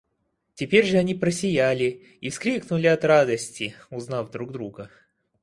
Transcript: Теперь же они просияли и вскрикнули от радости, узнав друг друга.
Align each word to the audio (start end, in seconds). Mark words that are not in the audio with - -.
Теперь 0.55 0.83
же 0.83 0.97
они 0.97 1.13
просияли 1.13 2.01
и 2.21 2.31
вскрикнули 2.31 2.87
от 2.87 3.05
радости, 3.05 3.75
узнав 3.91 4.31
друг 4.31 4.51
друга. 4.51 4.89